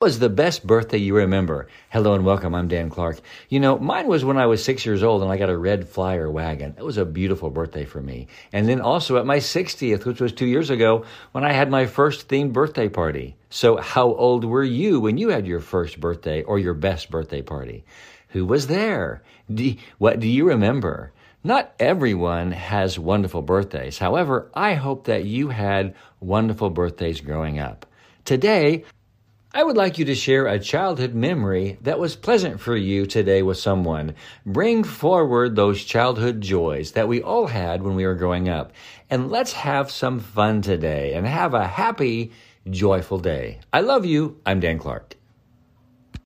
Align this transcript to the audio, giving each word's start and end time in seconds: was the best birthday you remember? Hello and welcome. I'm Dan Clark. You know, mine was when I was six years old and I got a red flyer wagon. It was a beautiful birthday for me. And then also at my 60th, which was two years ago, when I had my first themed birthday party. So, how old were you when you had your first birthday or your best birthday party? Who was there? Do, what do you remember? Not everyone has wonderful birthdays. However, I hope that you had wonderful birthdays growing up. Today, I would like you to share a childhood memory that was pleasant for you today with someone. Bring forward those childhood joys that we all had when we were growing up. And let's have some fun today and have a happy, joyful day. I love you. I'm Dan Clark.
was 0.00 0.18
the 0.18 0.30
best 0.30 0.66
birthday 0.66 0.96
you 0.96 1.14
remember? 1.14 1.68
Hello 1.90 2.14
and 2.14 2.24
welcome. 2.24 2.54
I'm 2.54 2.68
Dan 2.68 2.88
Clark. 2.88 3.20
You 3.50 3.60
know, 3.60 3.78
mine 3.78 4.06
was 4.06 4.24
when 4.24 4.38
I 4.38 4.46
was 4.46 4.64
six 4.64 4.86
years 4.86 5.02
old 5.02 5.22
and 5.22 5.30
I 5.30 5.36
got 5.36 5.50
a 5.50 5.58
red 5.58 5.86
flyer 5.86 6.30
wagon. 6.30 6.74
It 6.78 6.82
was 6.82 6.96
a 6.96 7.04
beautiful 7.04 7.50
birthday 7.50 7.84
for 7.84 8.00
me. 8.00 8.28
And 8.50 8.66
then 8.66 8.80
also 8.80 9.18
at 9.18 9.26
my 9.26 9.36
60th, 9.36 10.06
which 10.06 10.22
was 10.22 10.32
two 10.32 10.46
years 10.46 10.70
ago, 10.70 11.04
when 11.32 11.44
I 11.44 11.52
had 11.52 11.70
my 11.70 11.84
first 11.84 12.28
themed 12.28 12.54
birthday 12.54 12.88
party. 12.88 13.36
So, 13.50 13.76
how 13.76 14.14
old 14.14 14.46
were 14.46 14.64
you 14.64 15.00
when 15.00 15.18
you 15.18 15.28
had 15.28 15.46
your 15.46 15.60
first 15.60 16.00
birthday 16.00 16.44
or 16.44 16.58
your 16.58 16.72
best 16.72 17.10
birthday 17.10 17.42
party? 17.42 17.84
Who 18.28 18.46
was 18.46 18.68
there? 18.68 19.22
Do, 19.52 19.76
what 19.98 20.18
do 20.18 20.28
you 20.28 20.48
remember? 20.48 21.12
Not 21.44 21.74
everyone 21.78 22.52
has 22.52 22.98
wonderful 22.98 23.42
birthdays. 23.42 23.98
However, 23.98 24.50
I 24.54 24.76
hope 24.76 25.04
that 25.04 25.26
you 25.26 25.48
had 25.50 25.94
wonderful 26.20 26.70
birthdays 26.70 27.20
growing 27.20 27.58
up. 27.58 27.84
Today, 28.24 28.84
I 29.52 29.64
would 29.64 29.76
like 29.76 29.98
you 29.98 30.04
to 30.04 30.14
share 30.14 30.46
a 30.46 30.60
childhood 30.60 31.12
memory 31.12 31.76
that 31.80 31.98
was 31.98 32.14
pleasant 32.14 32.60
for 32.60 32.76
you 32.76 33.04
today 33.04 33.42
with 33.42 33.58
someone. 33.58 34.14
Bring 34.46 34.84
forward 34.84 35.56
those 35.56 35.82
childhood 35.82 36.40
joys 36.40 36.92
that 36.92 37.08
we 37.08 37.20
all 37.20 37.48
had 37.48 37.82
when 37.82 37.96
we 37.96 38.06
were 38.06 38.14
growing 38.14 38.48
up. 38.48 38.70
And 39.10 39.28
let's 39.28 39.52
have 39.54 39.90
some 39.90 40.20
fun 40.20 40.62
today 40.62 41.14
and 41.14 41.26
have 41.26 41.52
a 41.52 41.66
happy, 41.66 42.30
joyful 42.70 43.18
day. 43.18 43.58
I 43.72 43.80
love 43.80 44.06
you. 44.06 44.40
I'm 44.46 44.60
Dan 44.60 44.78
Clark. 44.78 45.19